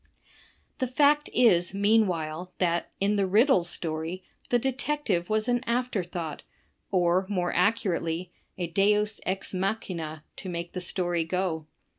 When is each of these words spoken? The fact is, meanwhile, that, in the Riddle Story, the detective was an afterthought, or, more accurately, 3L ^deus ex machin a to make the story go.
The 0.79 0.87
fact 0.87 1.29
is, 1.31 1.75
meanwhile, 1.75 2.53
that, 2.57 2.89
in 2.99 3.17
the 3.17 3.27
Riddle 3.27 3.63
Story, 3.63 4.23
the 4.49 4.57
detective 4.57 5.29
was 5.29 5.47
an 5.47 5.63
afterthought, 5.67 6.41
or, 6.89 7.27
more 7.29 7.53
accurately, 7.53 8.31
3L 8.57 8.73
^deus 8.73 9.19
ex 9.27 9.53
machin 9.53 9.99
a 9.99 10.23
to 10.37 10.49
make 10.49 10.71
the 10.73 10.81
story 10.81 11.23
go. 11.23 11.67